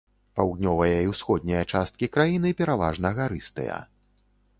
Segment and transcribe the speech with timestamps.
[0.37, 3.77] Паўднёвая і ўсходняя часткі краіны пераважна гарыстыя.